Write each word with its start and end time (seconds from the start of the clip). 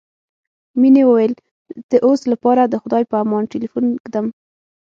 مينې 0.79 1.03
وويل 1.05 1.33
د 1.91 1.93
اوس 2.05 2.21
لپاره 2.31 2.79
خدای 2.83 3.03
په 3.11 3.15
امان 3.23 3.43
ټليفون 3.51 3.85
ږدم. 4.03 4.25